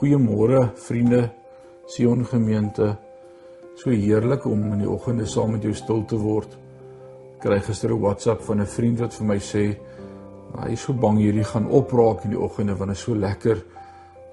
[0.00, 1.28] Goeiemôre vriende,
[1.86, 2.96] Sion gemeente.
[3.76, 6.54] So heerlik om in die oggende saam met jou stil te word.
[7.34, 9.76] Ek kry gister 'n WhatsApp van 'n vriend wat vir my sê
[10.56, 13.62] hy is so bang hierdie gaan opraak in die oggende want dit is so lekker.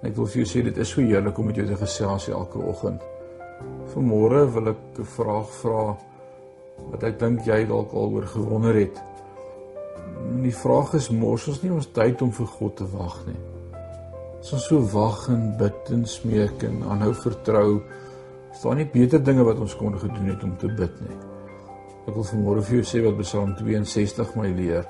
[0.04, 2.60] Ek wil vir jou sê dit is so heerlik om met jou te gesels elke
[2.60, 3.02] oggend.
[3.94, 5.98] Vanmôre wil ek 'n vraag vra
[6.92, 9.04] wat ek dink jy dalk al oor gewonder het.
[10.42, 13.57] Die vraag is mors ons nie ons tyd om vir God te wag nie.
[14.48, 17.82] As ons so wag en bid en smeek en aanhou vertrou,
[18.48, 21.18] is daar nie beter dinge wat ons kon gedoen het om te bid nie.
[22.08, 24.86] Ek wil vanmôre vir jou sê wat Psalm 62 my leer.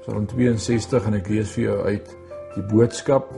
[0.00, 2.10] Psalm 62 en ek lees vir jou uit
[2.56, 3.30] die boodskap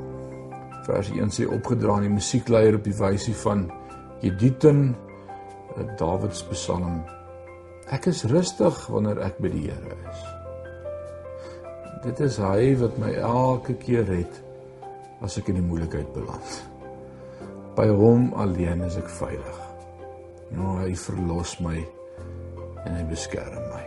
[0.86, 3.66] vers 1 sê opgedra aan die musiekleier op die wysie van
[4.24, 4.82] Jedutun
[6.00, 7.02] Dawid se Psalm.
[7.92, 10.24] Ek is rustig wanneer ek by die Here is.
[12.08, 14.45] Dit is hy wat my elke keer red
[15.24, 16.56] as ek in die moeilikheid beland.
[17.76, 19.58] By hom alleen is ek veilig.
[20.56, 21.76] Nou hy verlos my
[22.86, 23.82] en hy beskerm my.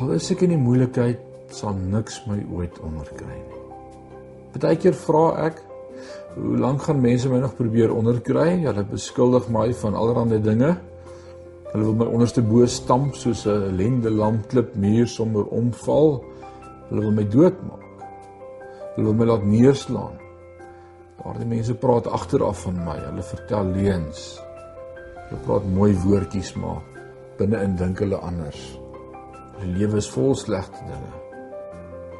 [0.00, 1.20] Al is ek in die moeilikheid,
[1.54, 3.60] sal niks my ooit onderkry nie.
[4.54, 5.60] Partykeer vra ek,
[6.34, 8.56] hoe lank gaan mense my nog probeer onderkry?
[8.64, 10.72] Hulle beskuldig my van allerlei dinge.
[11.70, 16.24] Hulle wil my onderste bo stamp soos 'n lende lamklip muur sommer omval.
[16.88, 17.83] Hulle wil my doodmaak.
[18.94, 20.18] Hulle wil my laat neerslaan.
[21.18, 22.96] Daardie mense praat agteraf van my.
[23.08, 24.24] Hulle vertel leuns.
[25.24, 26.82] Hulle praat mooi woordjies maar
[27.38, 28.60] binne-in dink hulle anders.
[29.58, 31.12] Hulle lewe is vol slegte dinge.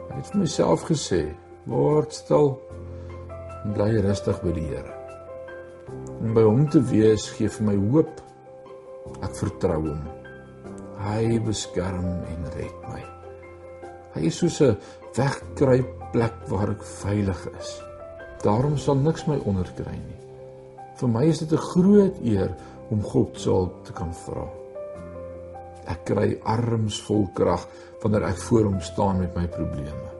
[0.09, 1.23] Ek het vir myself gesê,
[1.71, 2.55] word stil
[3.65, 5.01] en bly rustig by die Here.
[6.21, 8.23] Om by hom te wees gee vir my hoop.
[9.23, 10.07] Ek vertrou hom.
[11.05, 13.14] Hy beskerm en red my.
[14.15, 14.77] Hy is soos 'n
[15.17, 17.81] wegkruip plek waar ek veilig is.
[18.43, 20.21] Daarom sal niks my onderkry nie.
[21.01, 22.55] Vir my is dit 'n groot eer
[22.91, 24.47] om God se hulp te kan vra.
[25.87, 27.67] Ek kry arms vol krag
[28.03, 30.11] wanneer ek voor hom staan met my probleme.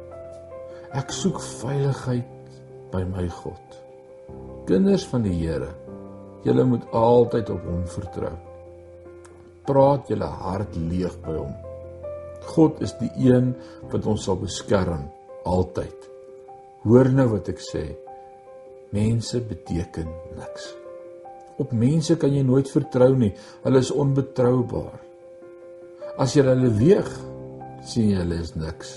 [0.93, 2.25] Ek soek veiligheid
[2.93, 3.81] by my God.
[4.67, 5.69] Kinders van die Here,
[6.45, 8.35] julle moet altyd op hom vertrou.
[9.65, 11.55] Praat julle hart leeg by hom.
[12.53, 13.53] God is die een
[13.93, 15.09] wat ons sal beskerm
[15.49, 16.09] altyd.
[16.85, 17.85] Hoor nou wat ek sê.
[18.95, 20.71] Mense beteken niks.
[21.59, 23.33] Op mense kan jy nooit vertrou nie.
[23.65, 25.01] Hulle is onbetroubaar.
[26.21, 27.09] As jy hulle weeg,
[27.87, 28.95] sien jy hulle is niks.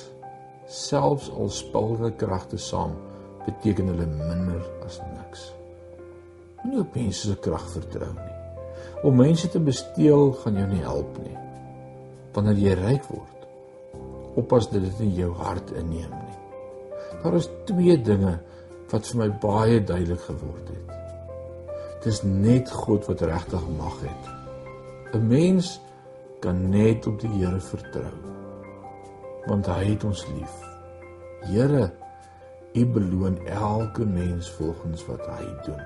[0.67, 2.97] Selfs al spil hulle kragte saam,
[3.45, 5.47] beteken hulle minder as niks.
[6.63, 8.35] Moenie op mense se krag vertrou nie.
[9.07, 11.35] Om mense te besteel gaan jou nie help nie.
[12.35, 13.36] Wanneer jy ryk word,
[14.37, 16.37] oppas dat dit in jou hart inneem nie.
[17.23, 18.37] Daar is twee dinge
[18.91, 20.95] wat vir my baie duidelik geword het.
[21.97, 24.23] Dit is net God wat regtig mag het.
[25.13, 25.79] 'n Mens
[26.39, 28.13] kan net op die Here vertrou.
[29.47, 30.55] Want hy het ons lief.
[31.47, 31.91] Here,
[32.77, 35.81] U beloon elke mens volgens wat hy doen.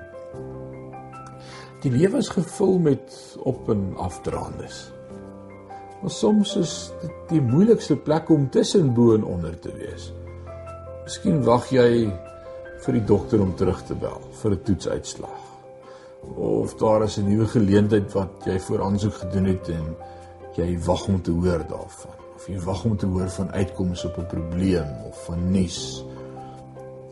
[1.80, 4.92] Die lewe is gevul met op en afdraandes.
[6.02, 10.08] Maar soms is dit die moeilikste plek om tussen bo en onder te wees.
[11.04, 12.10] Miskien wag jy
[12.82, 15.38] vir die dokter om terug te bel vir 'n toetsuitslag.
[16.34, 19.96] Of daar is 'n nuwe geleentheid wat jy vooraansoek gedoen het en
[20.56, 22.18] jy wag om te hoor daarvan.
[22.34, 26.04] Of jy wag om te hoor van uitkomste op 'n probleem of van nuus.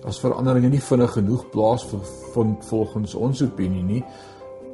[0.04, 1.86] As veranderinge nie vinnig genoeg plaas
[2.32, 4.04] vind volgens ons opinie nie,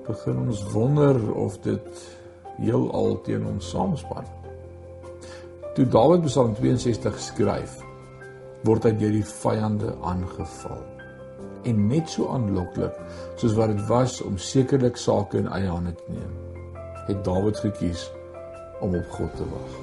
[0.06, 2.16] begin ons wonder of dit
[2.58, 4.26] heelal teen ons saamspan.
[5.76, 7.78] Toe Dawid Psalm 62 skryf,
[8.64, 10.82] word hy deur die vyande aangeval.
[11.66, 12.96] En net so aanloklik
[13.40, 16.32] soos wat dit was om sekerlik sake in eie hande te neem,
[17.10, 18.06] het Dawid gekies
[18.80, 19.76] om op God te wag.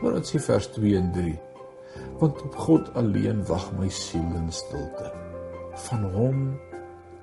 [0.00, 1.34] Maar dit sê vers 2 en 3.
[2.20, 5.12] Want op God alleen wag my siel in stilte.
[5.88, 6.40] Van hom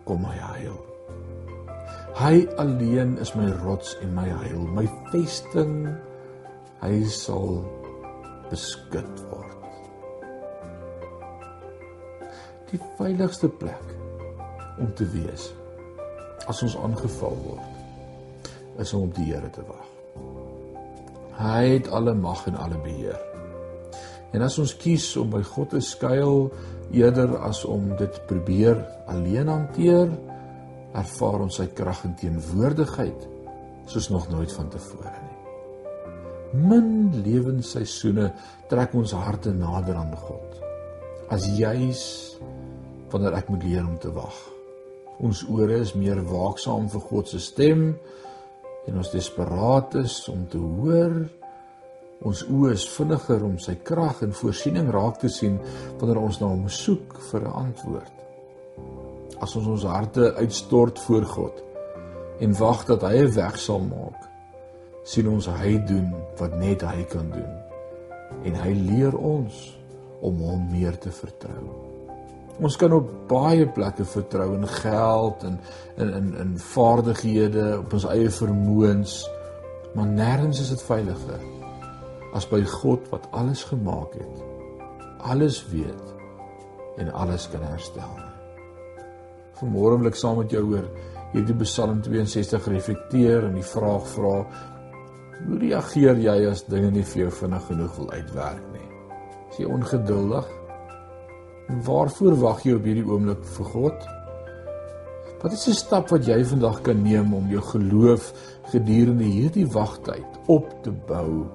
[0.06, 0.78] kom my heil.
[2.18, 5.86] Hy alleen is my rots en my heil, my vesting.
[6.82, 7.62] Hy sal
[8.50, 9.58] beskud word.
[12.72, 13.94] die veiligste plek
[14.82, 15.50] om te wees
[16.52, 19.86] as ons aangeval word is om op die Here te wag.
[21.38, 23.18] Hy het alle mag en alle beheer.
[24.36, 26.52] En as ons kies om by God te skuil
[26.94, 28.78] eerder as om dit probeer
[29.10, 30.12] alleen hanteer,
[30.94, 33.28] ervaar ons sy krag en teenwoordigheid
[33.88, 35.36] soos nog nooit vantevore nie.
[36.68, 38.32] Min lewensseisoene
[38.72, 40.62] trek ons harte nader aan God.
[41.32, 42.04] As juis
[43.12, 44.38] wanneer ek moet leer om te wag.
[45.24, 47.90] Ons ore is meer waaksaam vir God se stem
[48.88, 51.18] en ons desperaat is om te hoor.
[52.28, 55.60] Ons oë is vinniger om sy krag en voorsiening raak te sien
[56.00, 58.27] wanneer ons na hom soek vir 'n antwoord.
[59.40, 61.64] As ons ons harte uitstort voor God
[62.42, 64.30] en wag dat hy 'n weg sal maak,
[65.04, 67.54] sien ons hy doen wat net hy kan doen.
[68.44, 69.80] En hy leer ons
[70.22, 71.64] om hom meer te vertrou.
[72.58, 75.60] Ons kan op baie plekke vertrou in geld en
[75.98, 79.30] in in in vaardighede, op ons eie vermoëns,
[79.94, 81.42] maar nêrens is dit veiliger
[82.34, 84.44] as by God wat alles gemaak het.
[85.22, 86.16] Alles weet
[86.98, 88.27] en alles kan herstel.
[89.58, 90.86] Vanmôre wil ek saam met jou oor
[91.34, 94.36] hierdie Psalm 62 reflekteer en die vraag vra:
[95.38, 98.86] Hoe reageer jy as dinge nie vir jou vinnig genoeg wil uitwerk nie?
[99.50, 100.52] Is jy ongeduldig?
[101.88, 104.06] Waarvoor wag jy op hierdie oomblik vir God?
[105.42, 108.34] Wat is 'n stap wat jy vandag kan neem om jou geloof
[108.72, 111.46] gedurende hierdie wagtyd op te bou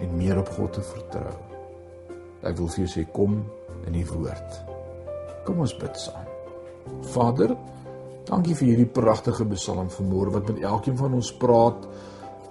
[0.00, 1.36] en meer op God te vertrou?
[2.42, 3.44] Ek wil vir jou sê kom
[3.86, 4.62] in die woord.
[5.44, 6.35] Kom ons bid saam.
[7.14, 7.56] Vader,
[8.26, 11.86] dankie vir hierdie pragtige Psalm vanmôre wat met elkeen van ons praat.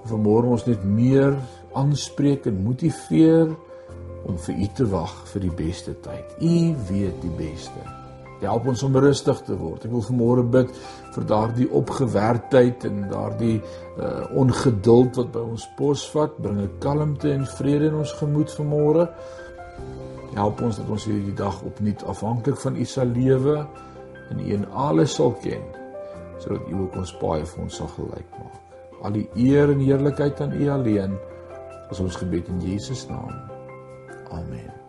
[0.06, 1.36] Vanmôre ons net meer
[1.76, 3.52] aanspreek en motiveer
[4.26, 6.34] om vir u te wag vir die beste tyd.
[6.42, 6.56] U
[6.90, 7.84] weet die beste.
[8.42, 9.86] Help ons om rustig te word.
[9.88, 10.74] Ek wil vanmôre bid
[11.16, 16.36] vir daardie opgewerkteheid en daardie uh, ongeduld wat by ons posvat.
[16.44, 19.08] Bring 'n kalmte en vrede in ons gemoed vanmôre.
[20.36, 23.66] Help ons dat ons hierdie dag opnuut afhanklik van U sal lewe
[24.30, 25.64] en U in alles sal ken
[26.40, 28.62] sodat U ook ons paai vir ons sal gelyk maak.
[29.06, 31.20] Al die eer en heerlikheid aan U alleen.
[31.90, 33.32] Ons ons gebed in Jesus naam.
[34.34, 34.85] Amen.